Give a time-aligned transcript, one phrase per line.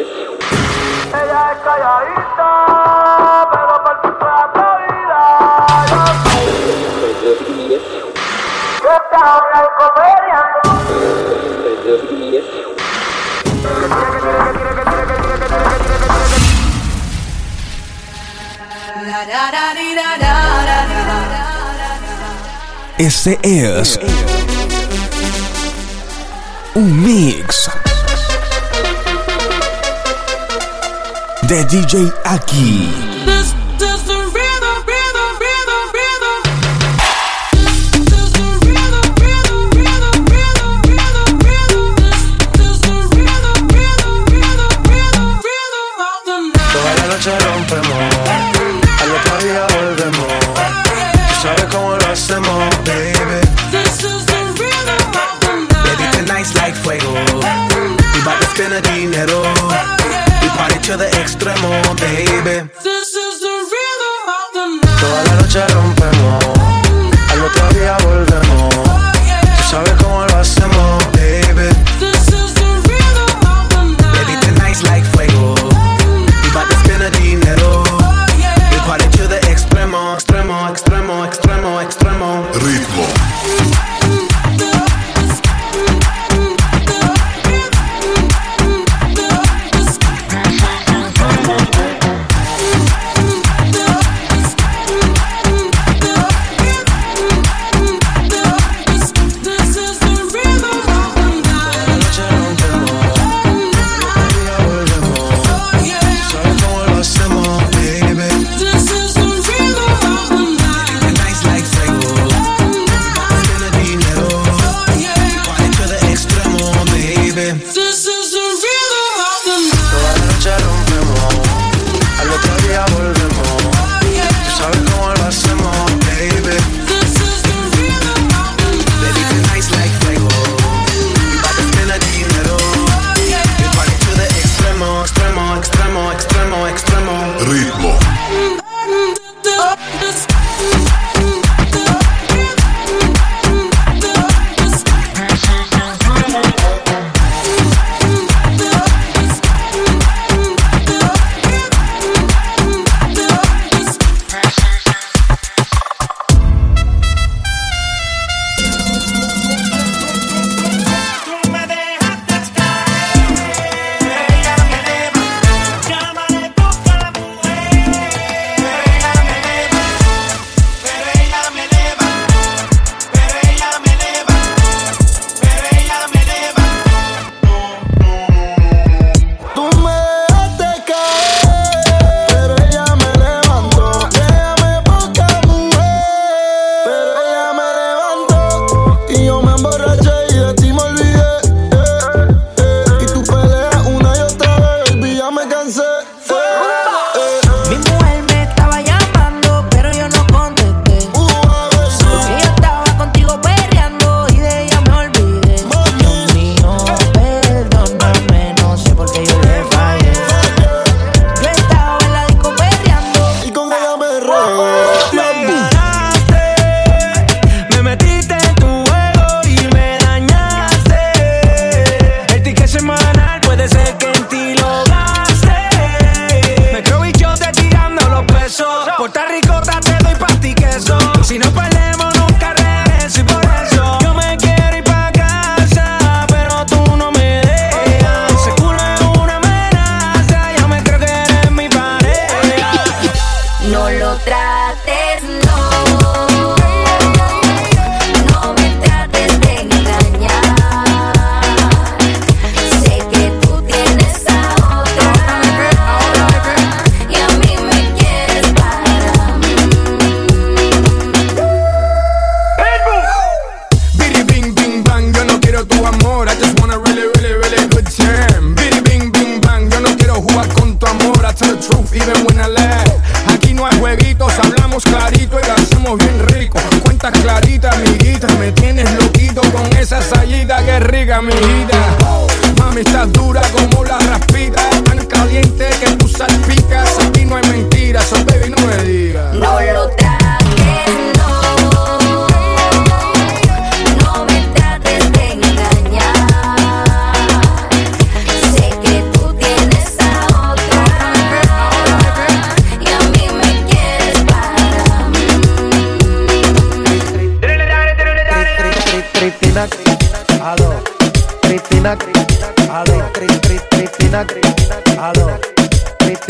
[0.00, 2.50] Ella es calladita,
[3.50, 3.74] pero
[4.54, 5.48] de vida.
[22.98, 23.98] Este es
[26.74, 27.70] un mix
[31.48, 33.27] The DJ aqui.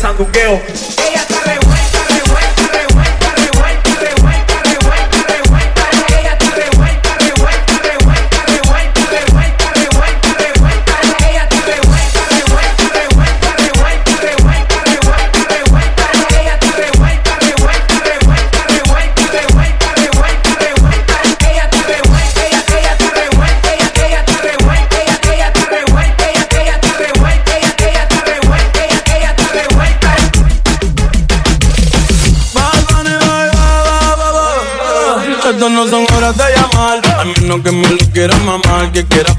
[0.00, 0.77] pensando en girl.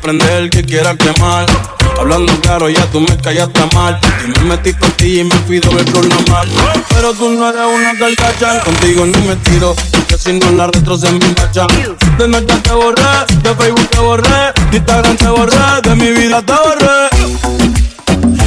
[0.09, 1.45] prender, que quiera quemar.
[1.99, 3.99] Hablando claro, ya tú me callaste mal.
[4.25, 6.47] Y me metí con ti y me fui doble por normal.
[6.89, 9.75] Pero tú no eres una carcacha, contigo ni me tiro.
[9.91, 11.19] Porque si no la retro se me.
[11.19, 13.03] De noche te borré,
[13.43, 17.09] de Facebook te borré, de Instagram te borré, de mi vida te borré.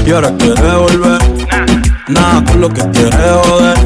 [0.07, 1.19] Y ahora quieres volver.
[2.09, 3.79] Nada con lo que quieres joder.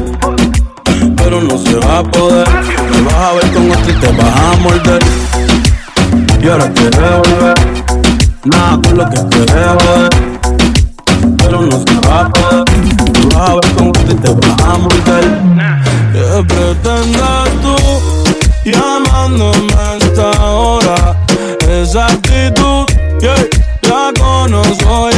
[1.15, 2.47] Pero no se va a poder.
[2.89, 5.46] Me vas a ver con otro y te vas a morder
[6.41, 7.55] y ahora quiere volver.
[8.45, 10.09] Nada con lo que quiere volver,
[11.37, 12.63] pero no se va a poder.
[13.13, 15.23] Tú vas a ver cómo te, te vas a montar.
[16.13, 17.75] ¿Qué pretendas tú
[18.65, 21.15] llamándome a esta hora?
[21.67, 22.85] Esa actitud,
[23.19, 23.45] yeah,
[23.83, 25.09] la conozco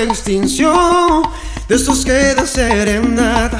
[0.00, 1.22] de extinción.
[1.68, 3.59] De esos que dan serenadas,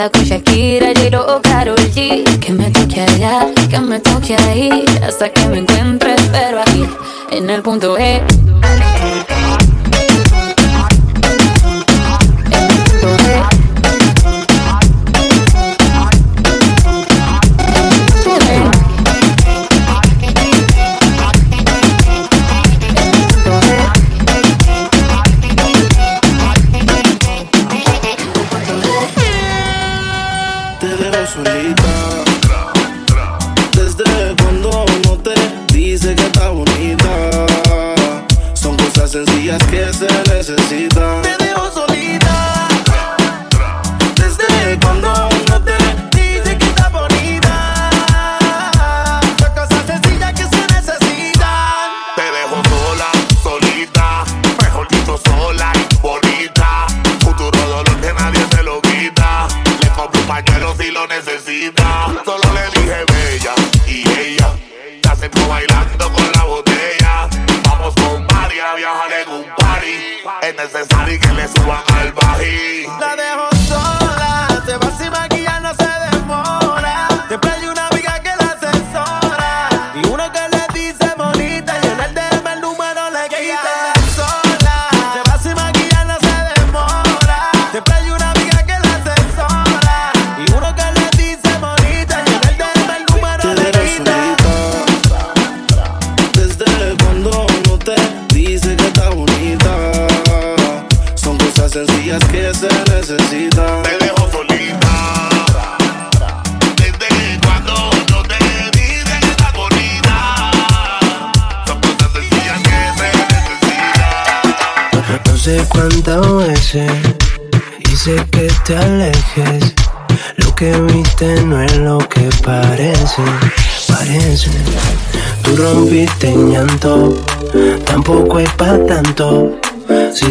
[0.00, 0.59] anda con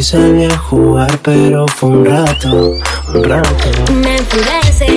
[0.10, 2.76] salí a jugar, pero fue un rato,
[3.14, 3.94] un rato.
[3.94, 4.89] Me enfurece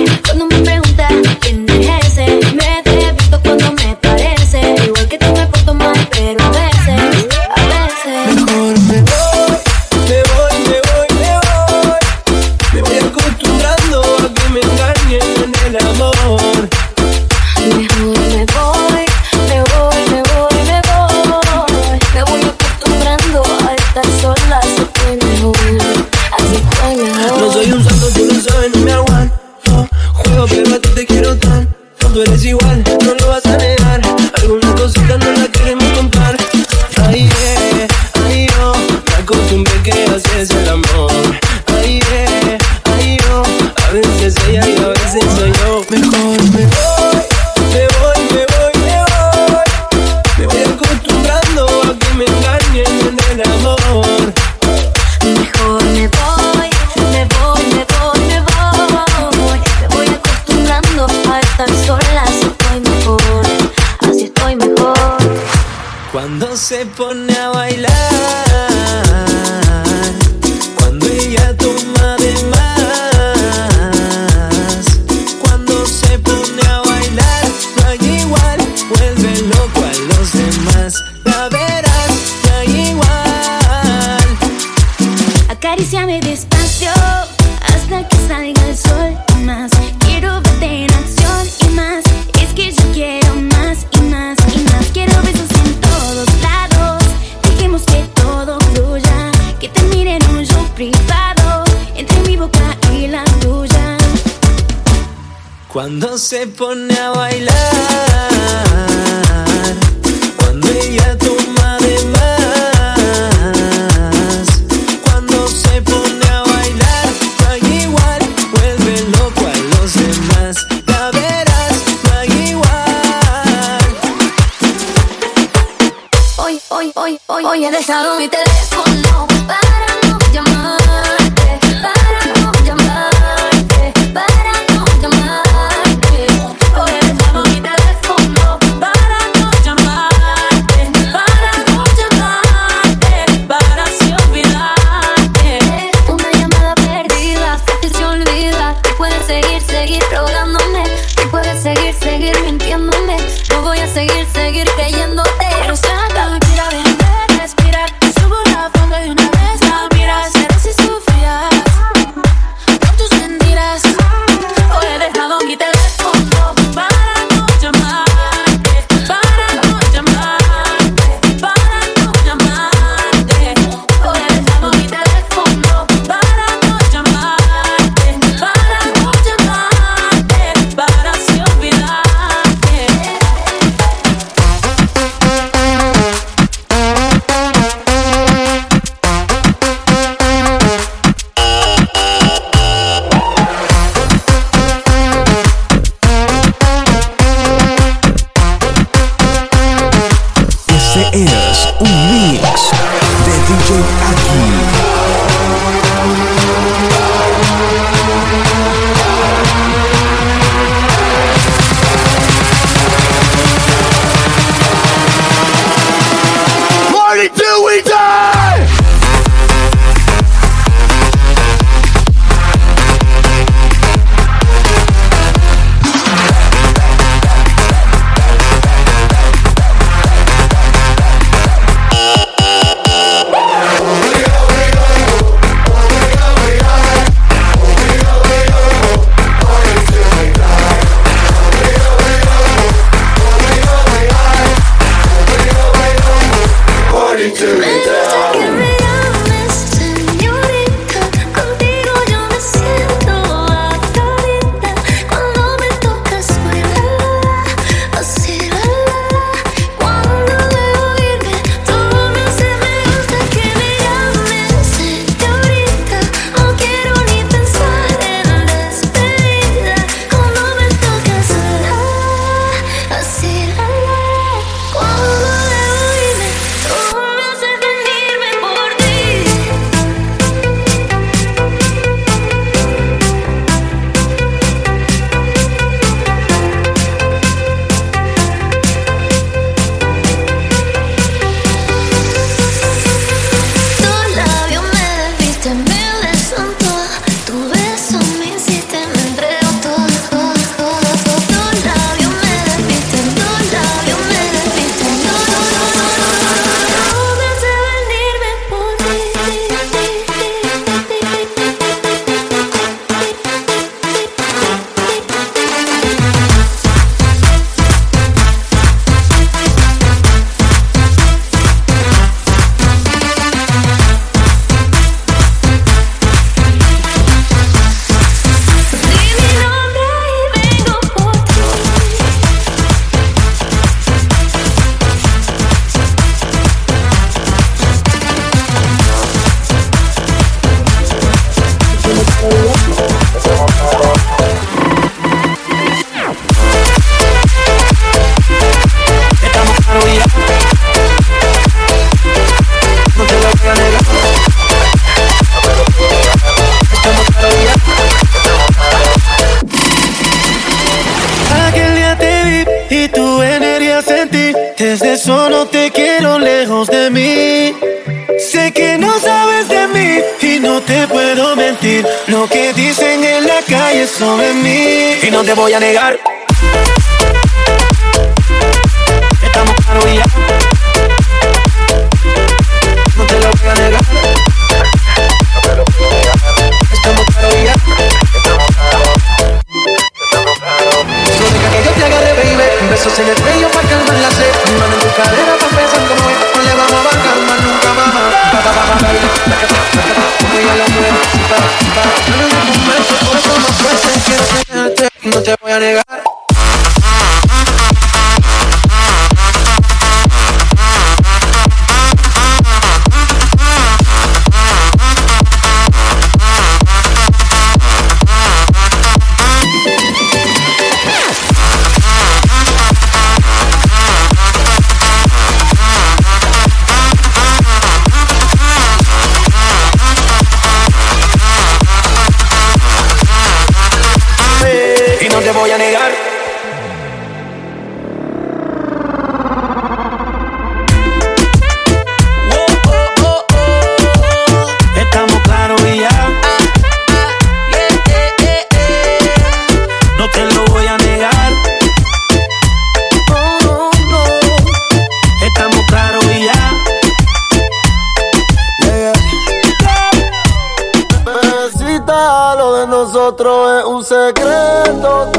[464.83, 465.11] necesito.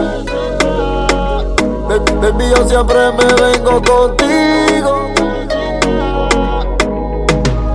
[2.20, 4.92] Baby, yo siempre me vengo contigo.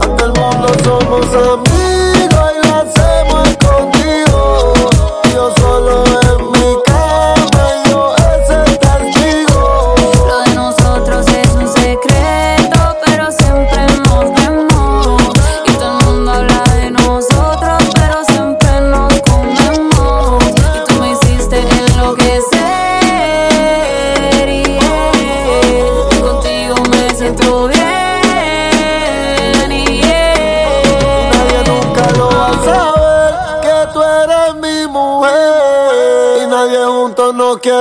[0.02, 4.74] Ante el mundo somos amigos y lo hacemos contigo.
[5.34, 6.39] Yo solo he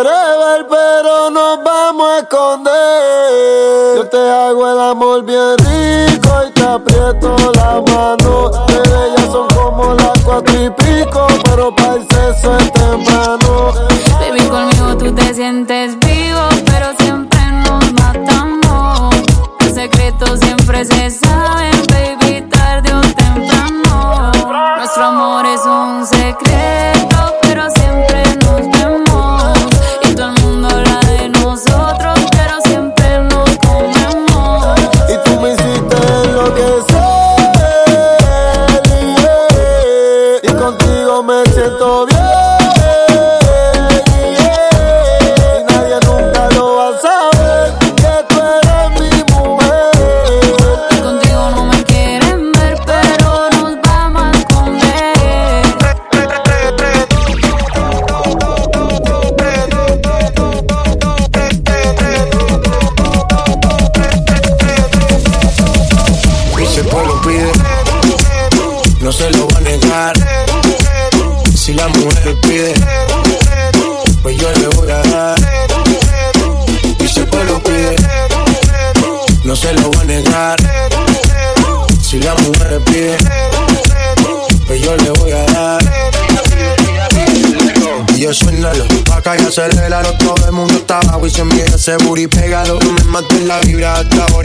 [0.06, 0.27] রে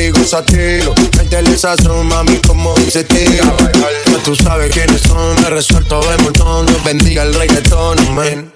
[0.04, 0.94] y gózatelo.
[1.18, 3.44] Métele sazón, mami, como dice tía.
[4.08, 6.66] Ya tú sabes quiénes son, me resuelto de montón.
[6.66, 8.52] Dios bendiga el reggaetón, amén.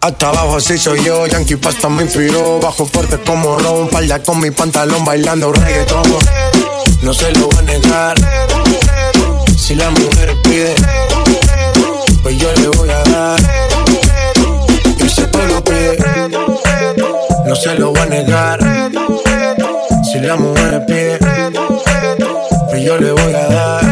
[0.00, 4.38] Hasta abajo así soy yo, Yankee Pasta me inspiró Bajo fuerte como Ron, falda con
[4.38, 6.02] mi pantalón bailando reggaetón
[7.00, 8.16] No se lo voy a negar
[9.56, 10.74] Si la mujer pide,
[12.22, 13.40] pues yo le voy a dar
[15.00, 15.96] Y ese pueblo pide,
[17.46, 18.85] no se lo voy a negar
[20.16, 21.18] si la mujer pide,
[22.70, 23.85] pues yo le voy a dar.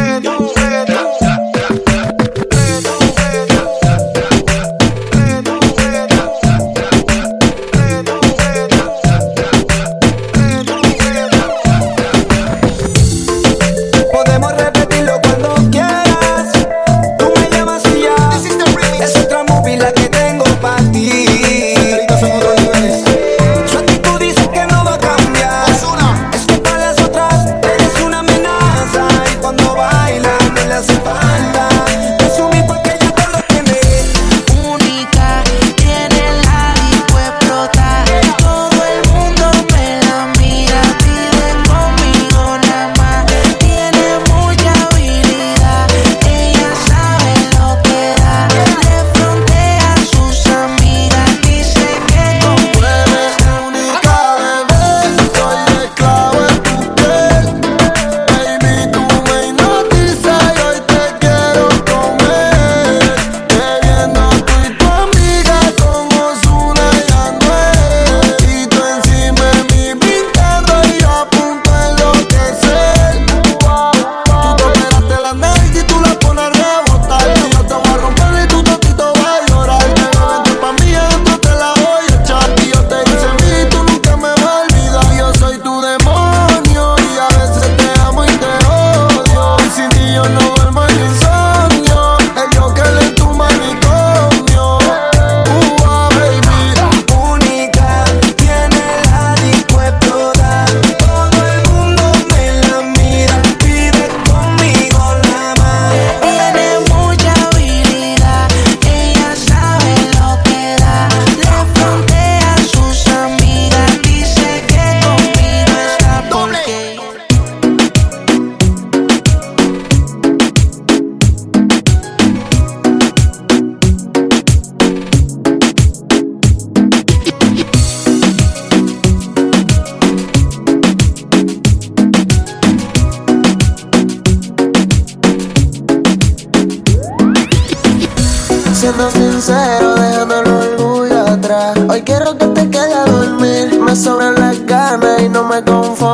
[145.61, 146.04] 东风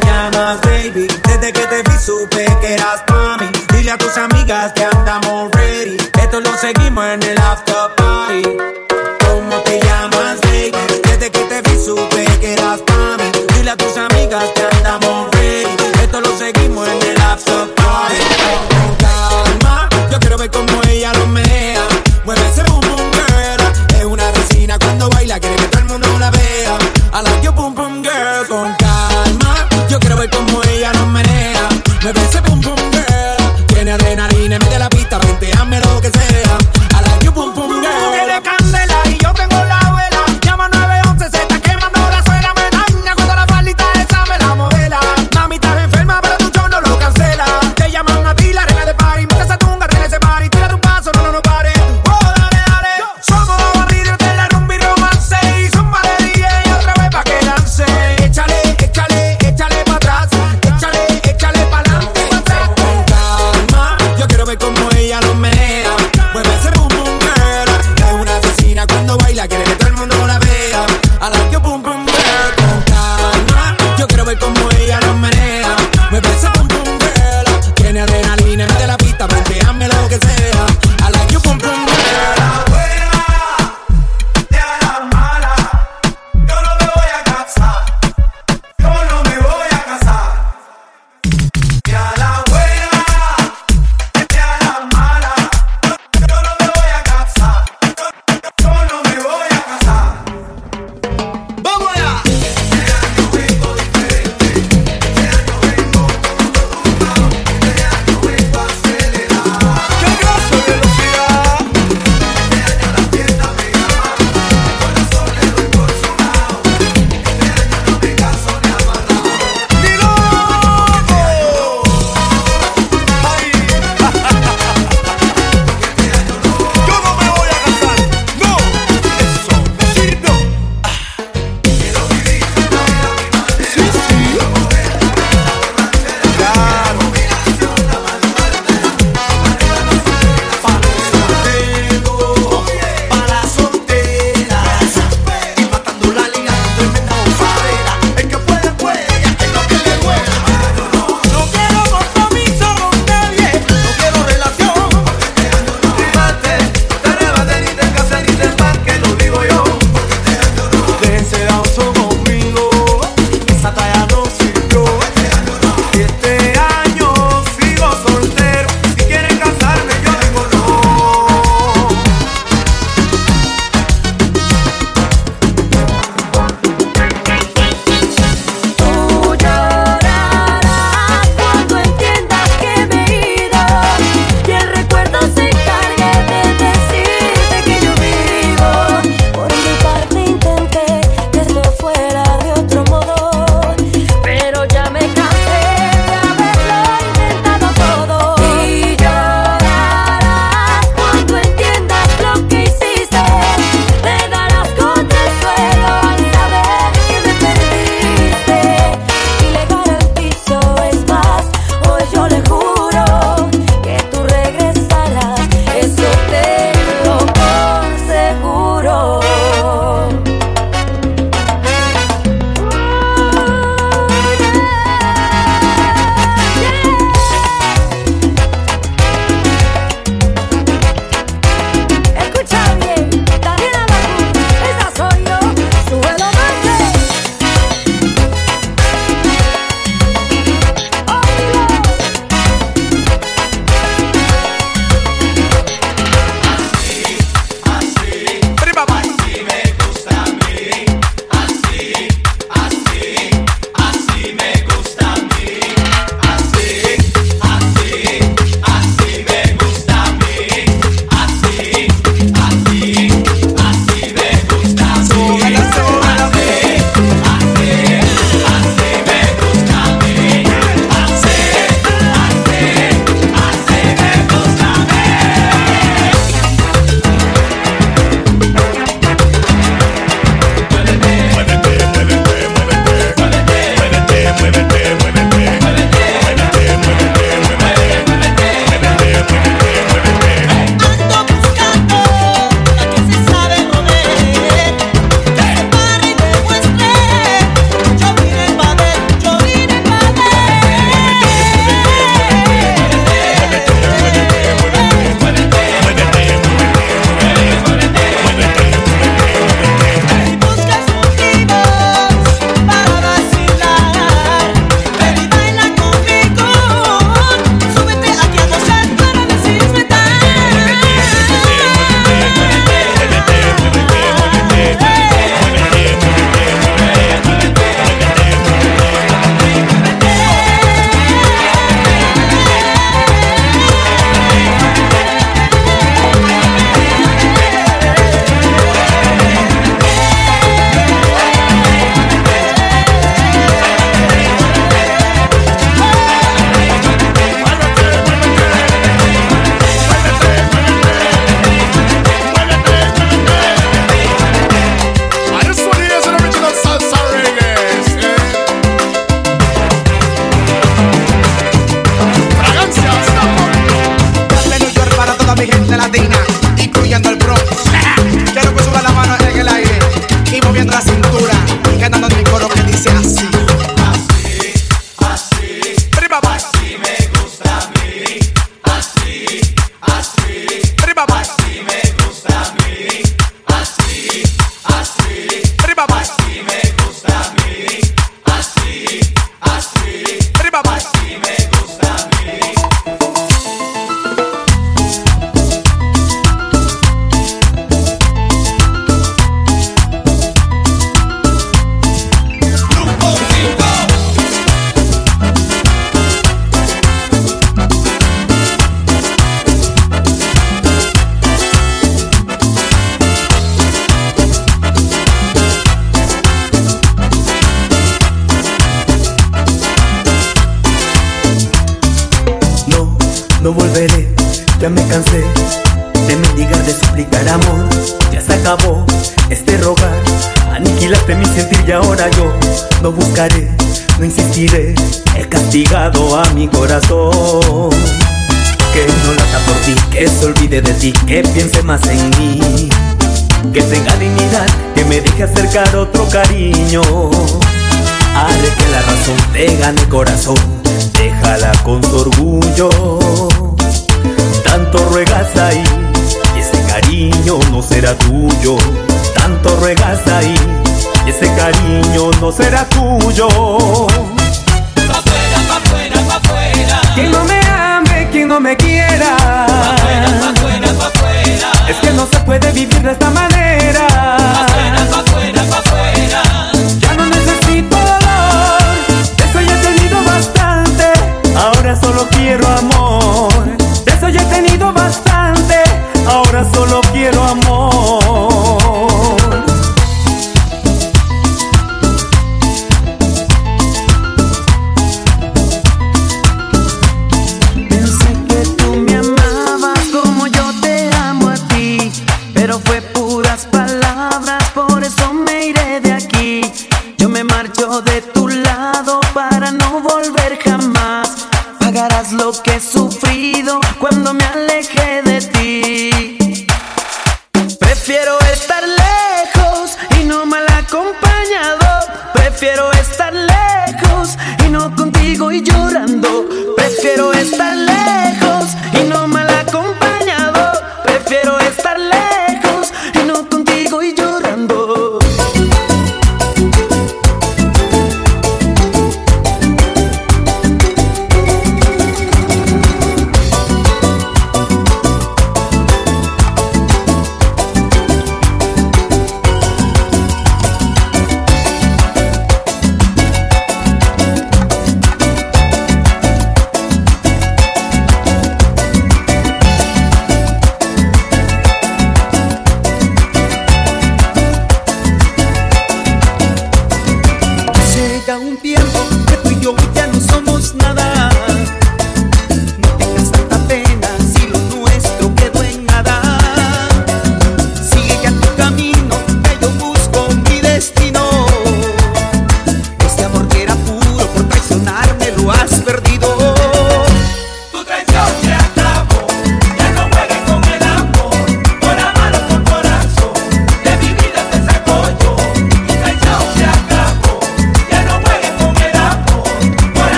[0.00, 1.06] llamas baby.
[1.24, 3.50] Desde que te vi supe que eras pa' mí.
[3.72, 5.96] Dile a tus amigas que andamos ready.
[6.20, 8.42] Esto lo seguimos en el after party.
[9.26, 10.72] ¿Cómo te llamas baby?
[11.02, 13.30] Desde que te vi supe que eras pa' mí.
[13.54, 15.76] Dile a tus amigas que andamos ready.
[16.02, 18.16] Esto lo seguimos en el after party.
[18.68, 21.45] Con calma, yo quiero ver cómo ella lo me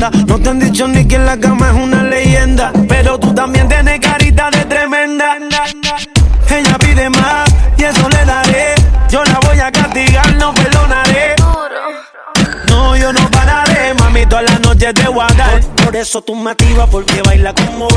[0.00, 2.72] No te han dicho ni que en la cama es una leyenda.
[2.88, 5.36] Pero tú también tienes carita de tremenda.
[6.48, 8.74] Ella pide más y eso le daré.
[9.10, 11.34] Yo la voy a castigar, no perdonaré.
[12.68, 15.26] No, yo no pararé, mami, toda la noche te voy.
[15.84, 17.88] Por, eso tú me activas, porque baila como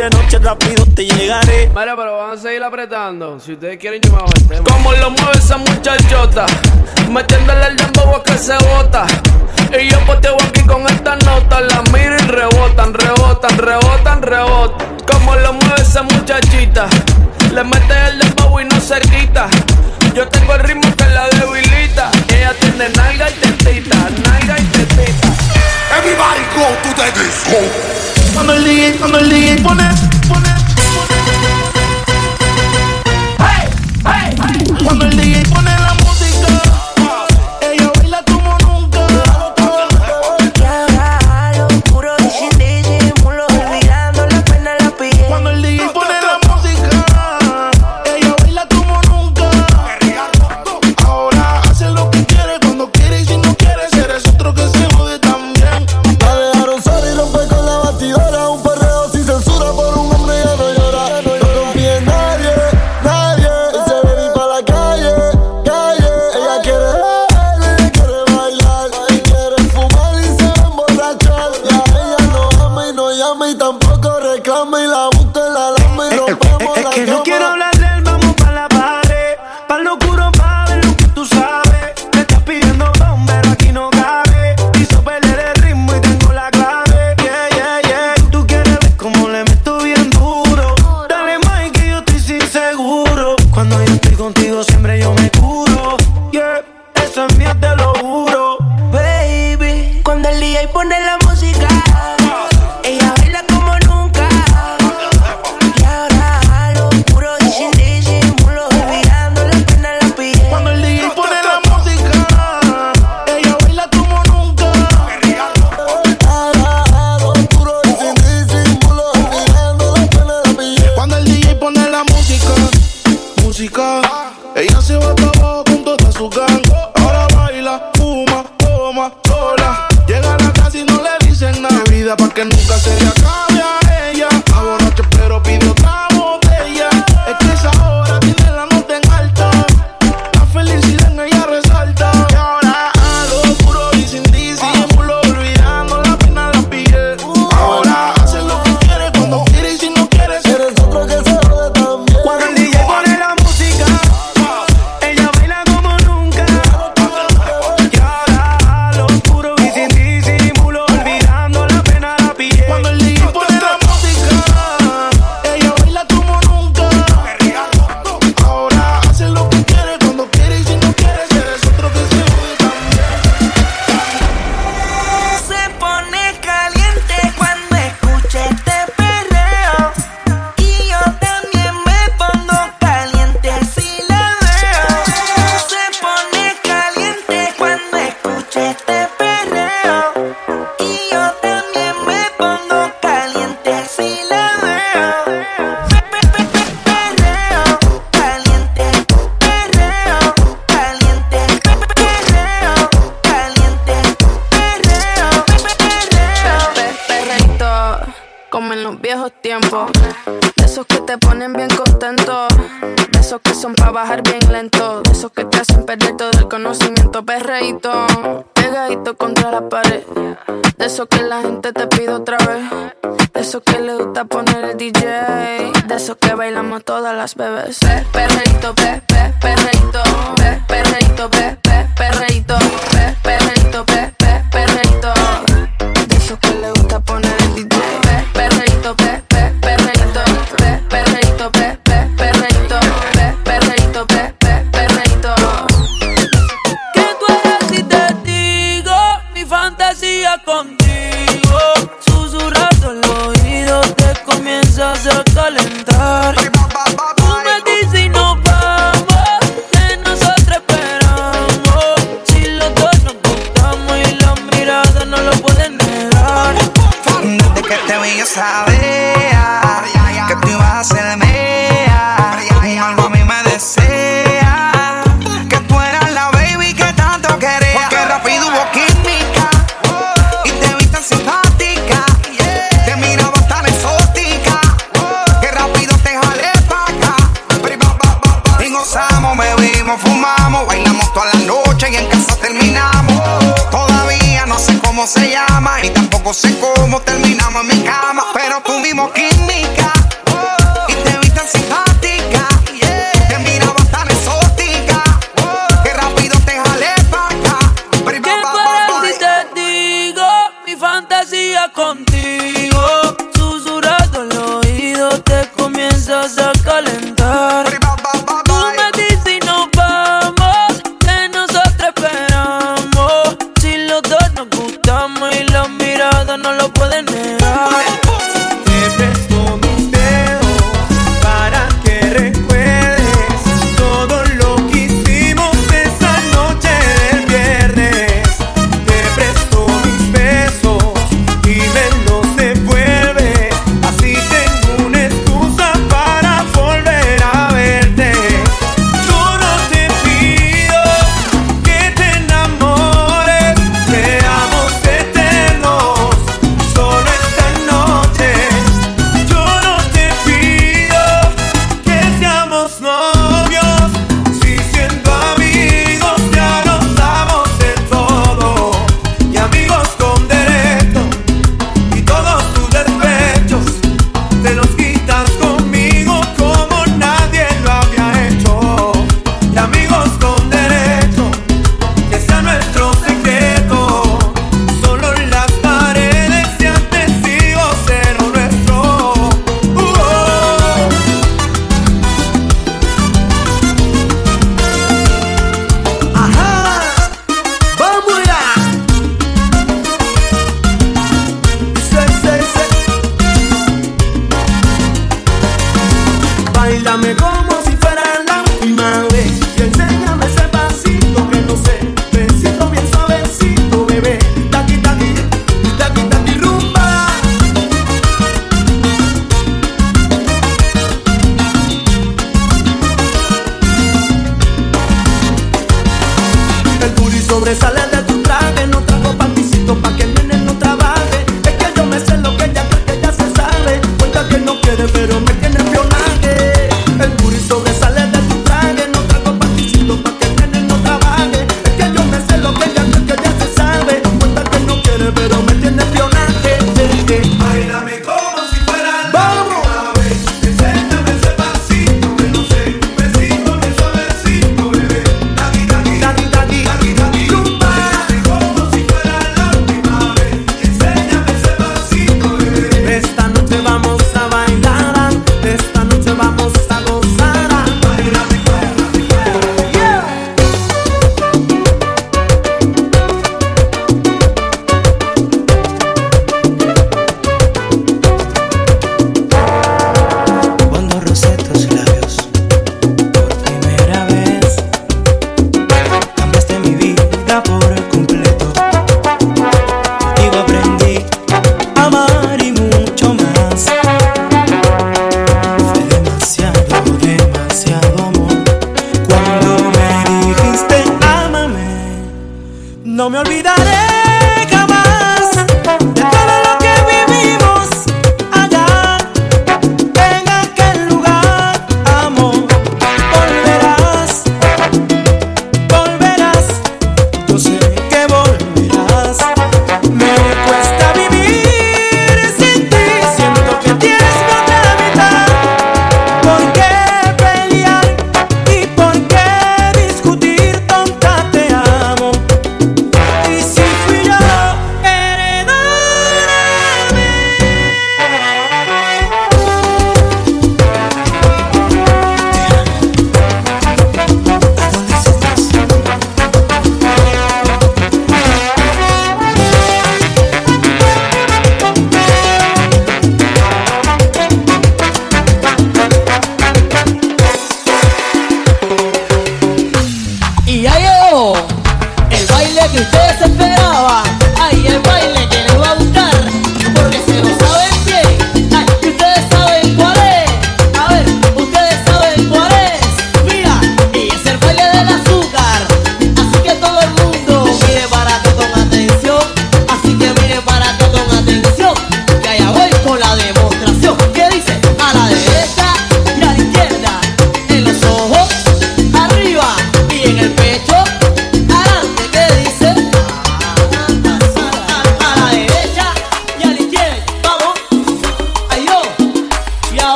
[0.00, 1.68] de noche rápido te llegaré.
[1.74, 3.38] Vale, pero van a seguir apretando.
[3.38, 4.64] Si ustedes quieren, yo me bajo el tema.
[4.64, 6.46] Como lo mueve esa muchachota,
[7.10, 9.04] metiéndole el dembow que se bota.
[9.78, 14.96] Y yo poteo aquí con estas notas, la miro y rebotan, rebotan, rebotan, rebotan.
[15.06, 16.88] Como lo mueve esa muchachita,
[17.52, 19.48] le mete el dembow y no se quita.
[20.14, 22.10] Yo tengo el ritmo que la debilita.
[22.28, 25.28] Ella tiene nalga y tetita, nalga y tetita.
[25.98, 28.09] Everybody go to the disco.
[28.38, 29.78] I'ma lead, I'ma lead, one.
[33.38, 33.68] Hey,
[34.04, 34.88] hey, hey.
[34.88, 35.79] I'ma lead.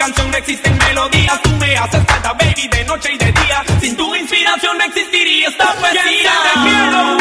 [0.00, 1.40] canción no existen melodías.
[1.42, 3.62] Tú me haces falta, baby, de noche y de día.
[3.80, 6.32] Sin tu inspiración no existiría esta poesía.
[6.64, 7.19] Te.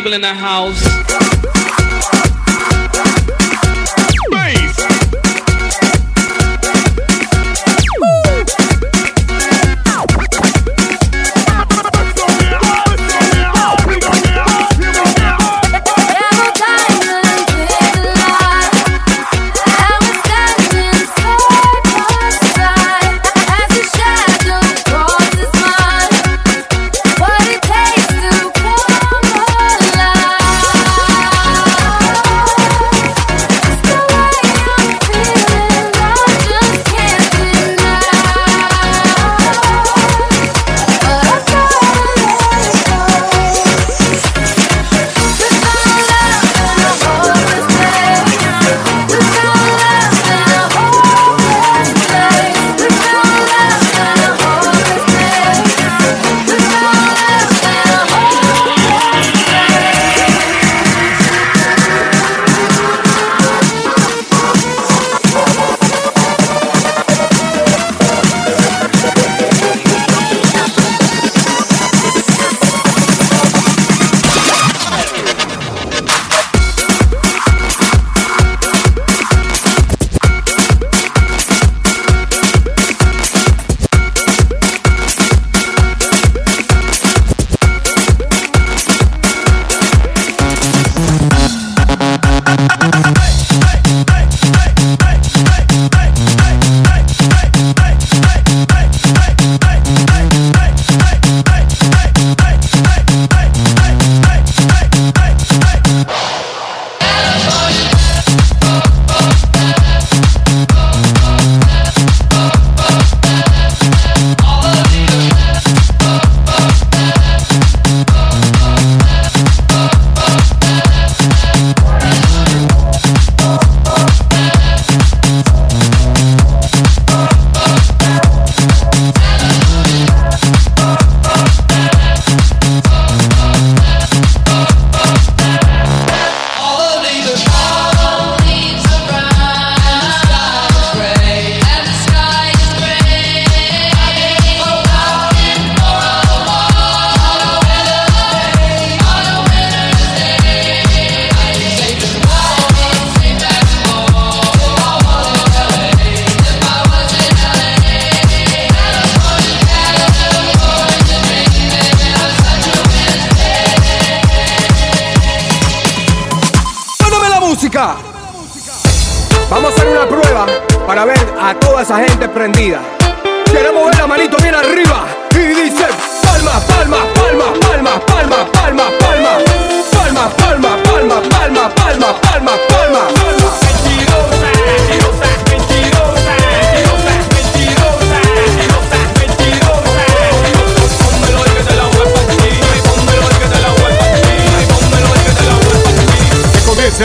[0.00, 0.99] people in the house.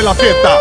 [0.06, 0.55] La fiesta.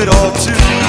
[0.00, 0.79] it all to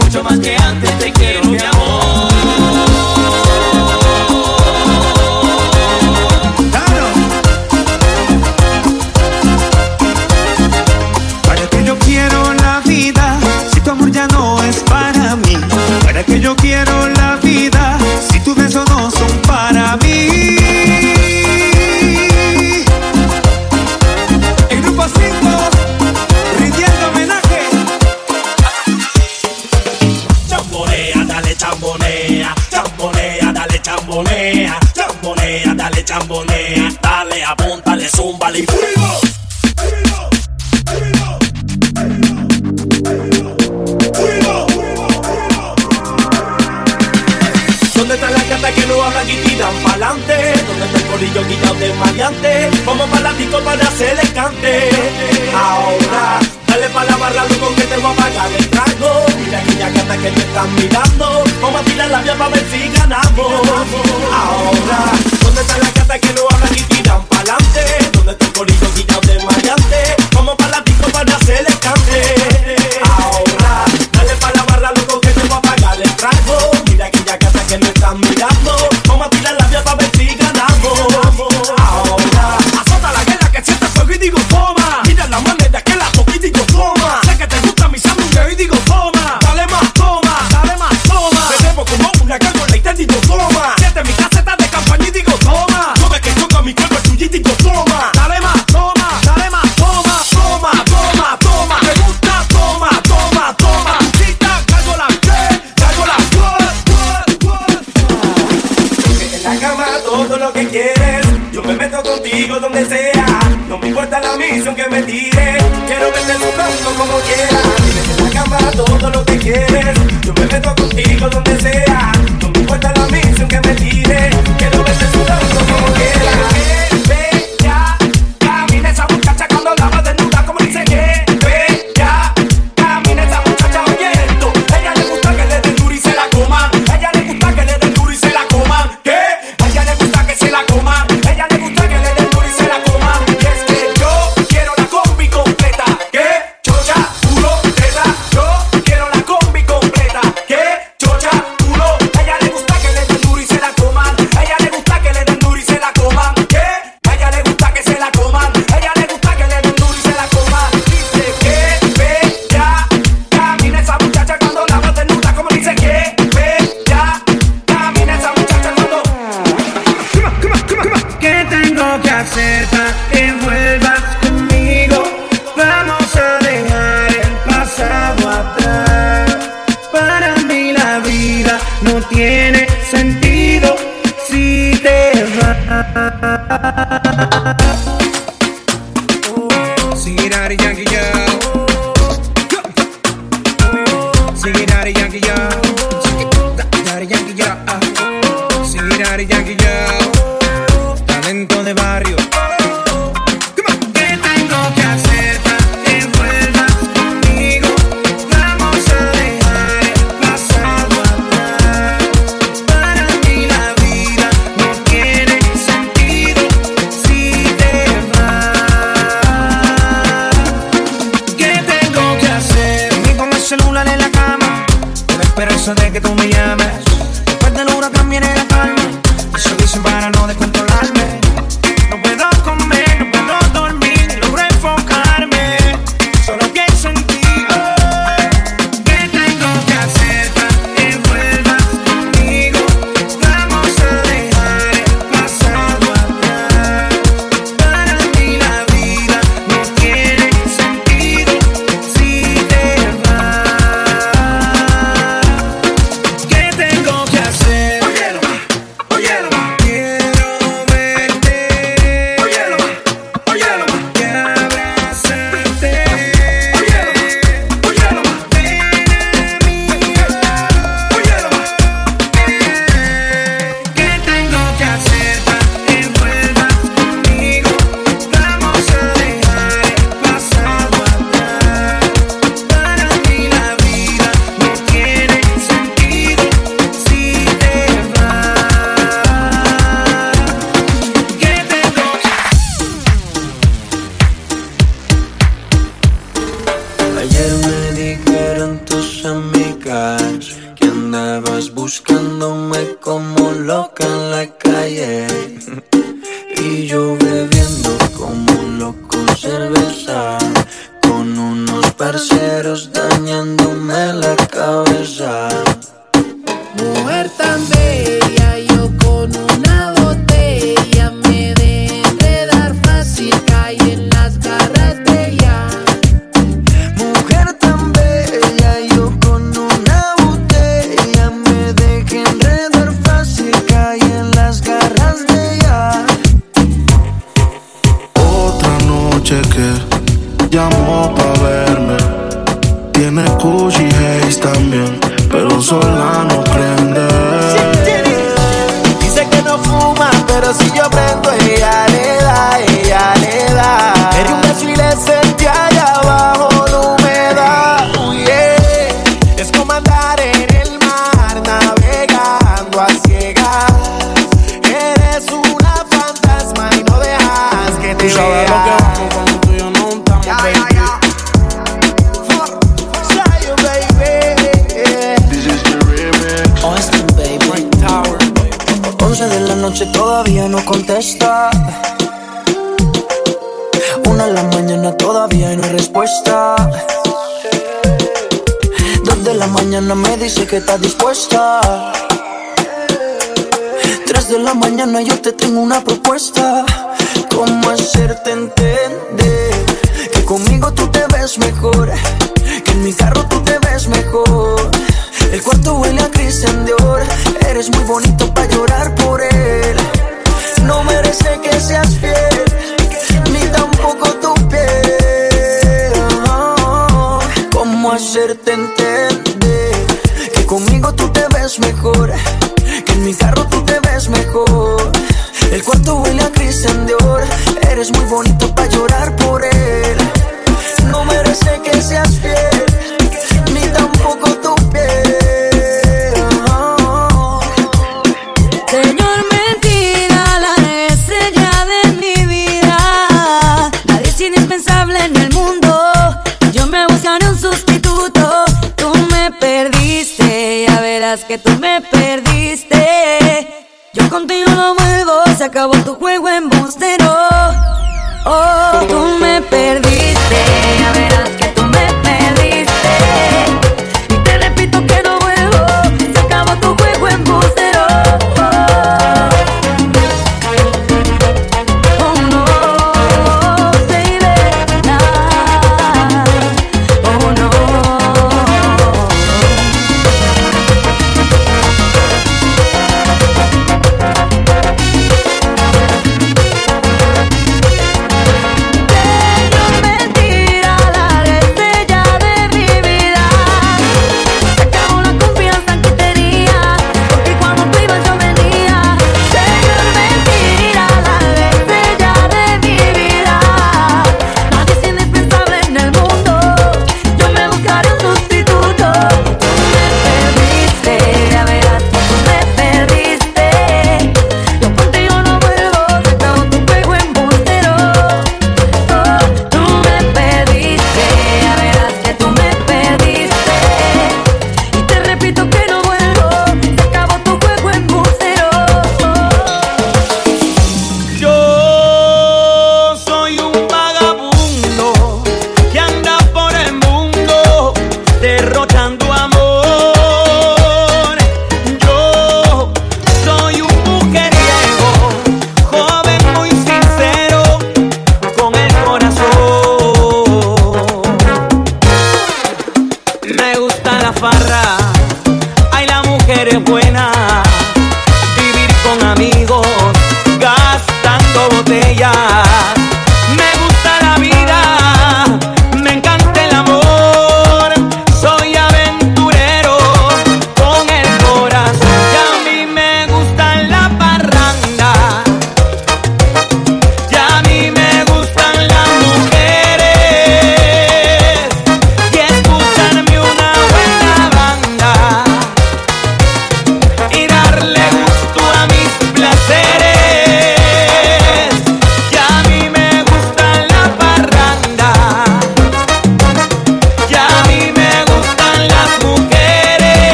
[0.00, 1.73] mucho más que antes te quiero mi amor.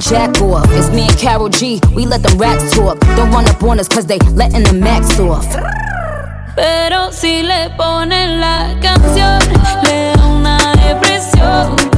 [0.00, 0.66] to jack off.
[0.70, 2.98] It's me and Carol G, we let them rats talk.
[3.16, 5.46] Don't run up on us cause they letting the max off.
[6.54, 9.38] Pero si le ponen la canción,
[9.84, 11.95] le da una depresión.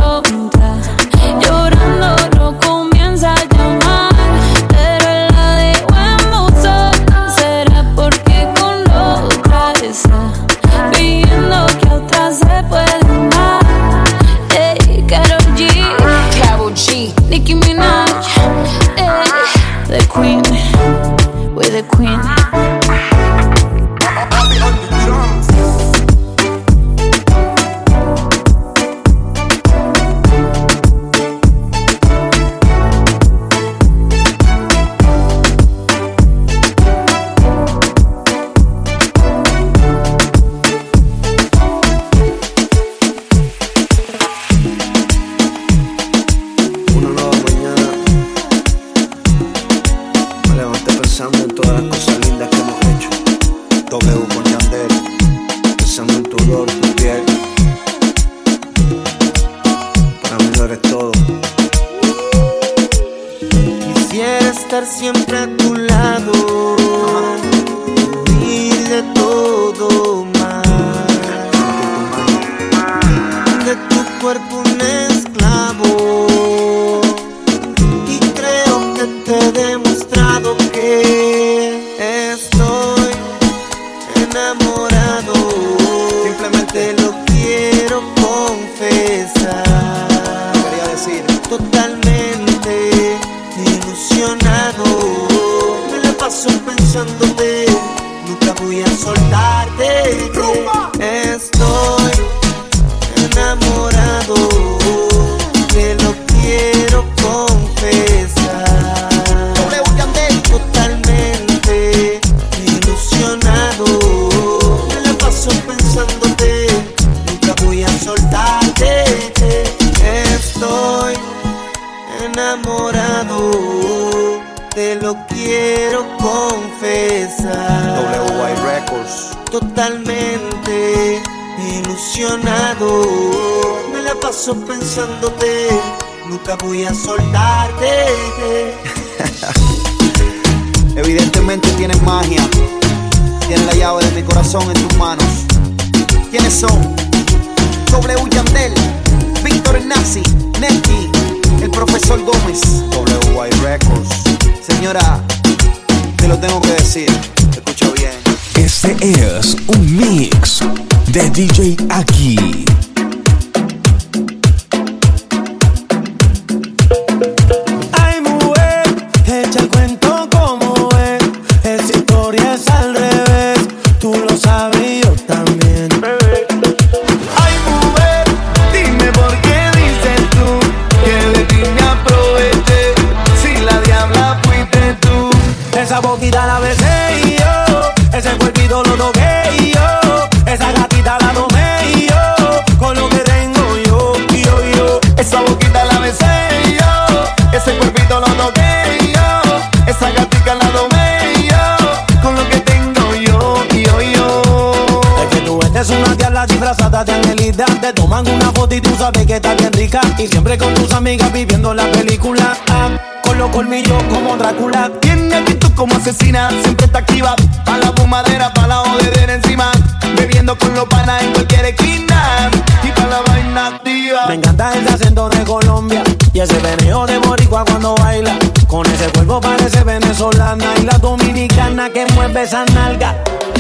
[210.18, 212.56] Y siempre con tus amigas viviendo la película.
[212.68, 212.90] Ah,
[213.22, 214.90] con los colmillos como Drácula.
[215.00, 217.36] Tiene actitud como asesina, siempre está activa.
[217.64, 219.70] Pa' la fumadera, pa' la jodedera encima.
[220.16, 222.50] Bebiendo con los panas en cualquier esquina.
[222.82, 224.26] Y pa' la vaina activa.
[224.26, 226.02] Me encanta ese acento de Colombia
[226.32, 228.36] y ese veneo de boricua cuando baila.
[228.66, 233.14] Con ese cuerpo parece venezolana y la dominicana que mueve esa nalga.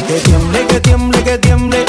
[0.08, 1.84] Que tiemble, que tiemble, que tiemble.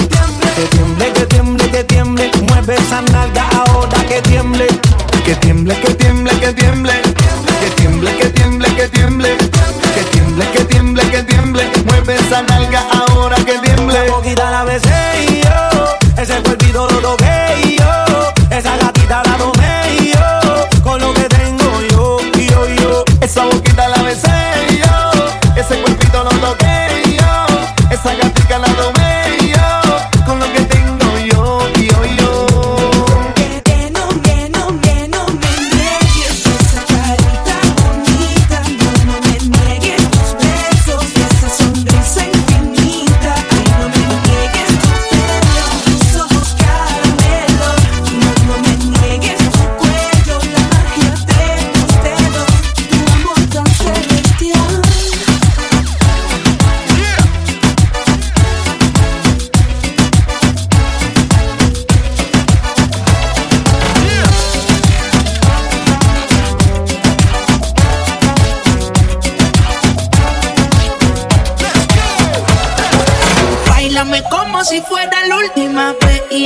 [0.59, 2.31] Que tiemble, que tiemble, que tiemble.
[2.49, 4.67] Mueve esa nalga ahora que tiemble.
[5.23, 7.01] Que tiemble, que tiemble, que tiemble.
[7.61, 9.37] Que tiemble, que tiemble, que tiemble.
[9.37, 11.71] Que tiemble, que tiemble, que tiemble.
[11.85, 14.05] Mueve esa nalga ahora que tiemble.
[14.05, 16.21] La boquita la besé y yo.
[16.21, 18.33] Ese cuerpito lo toqué y yo.
[18.51, 20.81] Esa gatita la tomé y yo.
[20.83, 23.05] Con lo que tengo yo, yo, yo.
[23.21, 24.27] Esa boquita la besé
[24.71, 25.55] y yo.
[25.55, 25.98] Ese cuerpito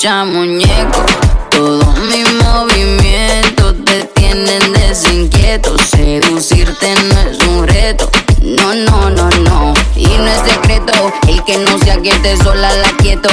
[0.00, 1.04] escucha, muñeco.
[1.50, 5.76] Todos mis movimientos te tienen desinquieto.
[5.78, 8.08] Seducirte no es un reto.
[8.40, 9.74] No, no, no, no.
[9.94, 10.92] Y no es secreto
[11.28, 13.28] el que no sea que te sola la quieto.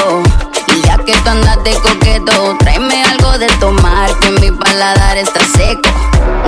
[0.67, 5.39] Y ya que tú andas de coqueto, tráeme algo de tomar que mi paladar está
[5.39, 5.89] seco.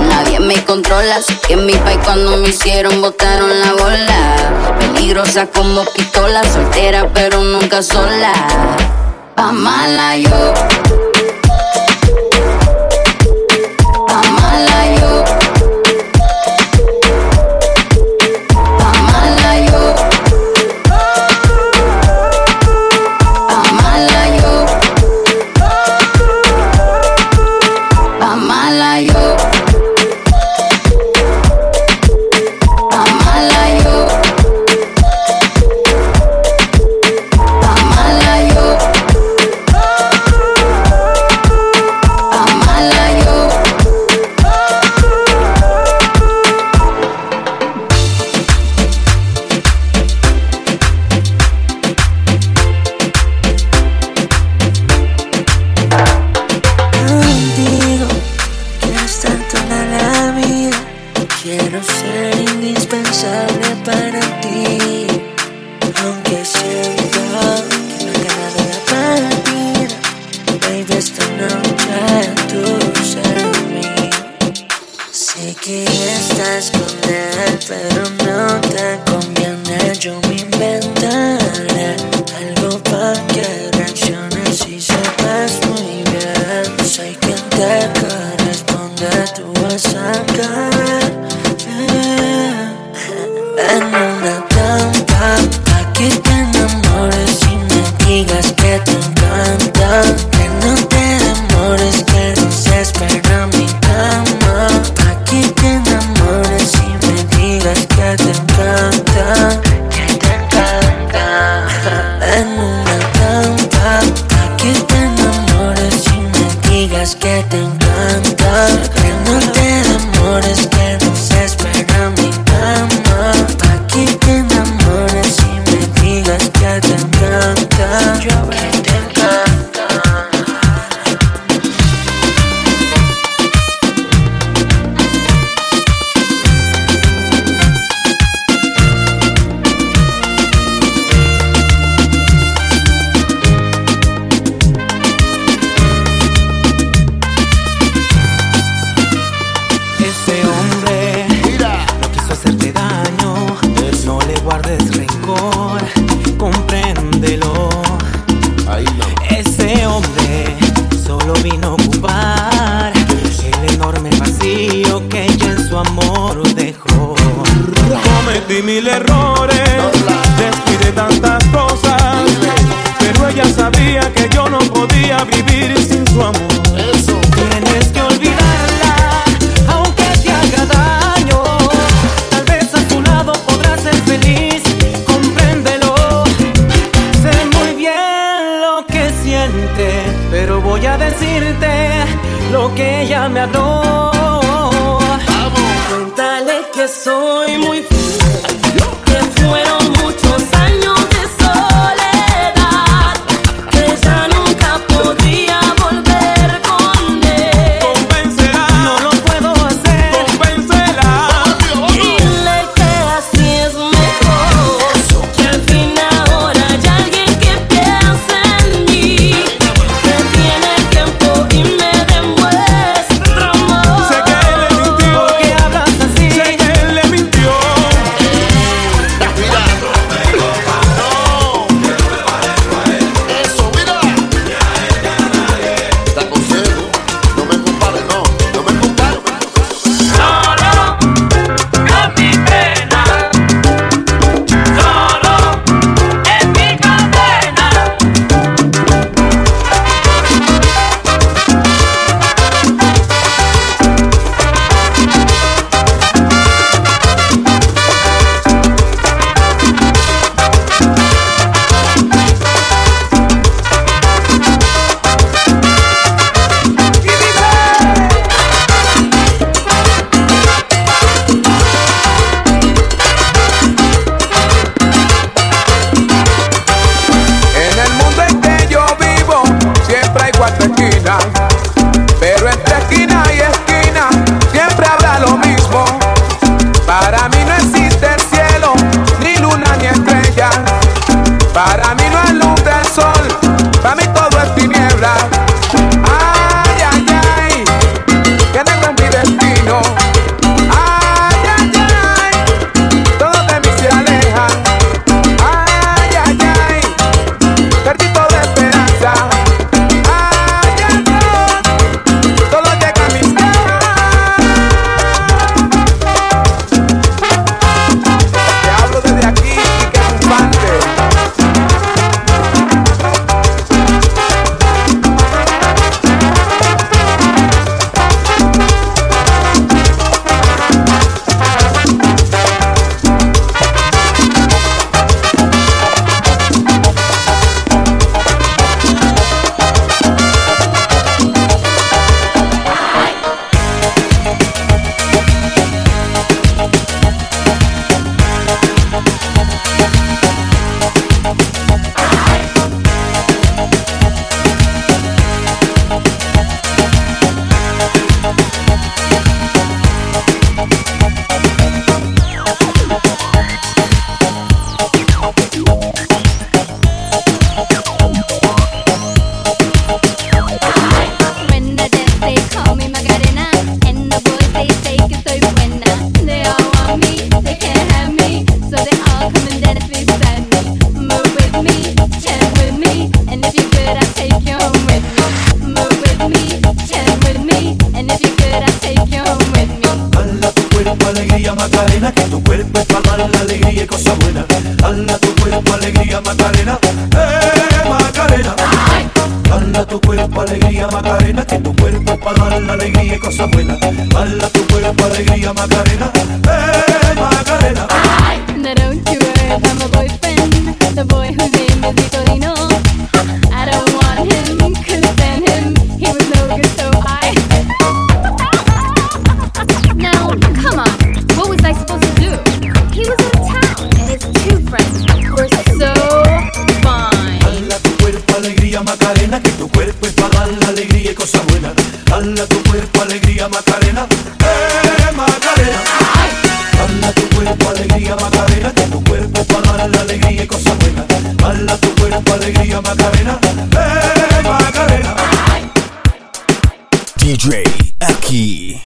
[0.06, 4.76] Nadie me controla, que en mi país cuando me hicieron botaron la bola.
[4.78, 8.32] Peligrosa como pistola, soltera pero nunca sola.
[9.40, 11.09] pa' mala yo.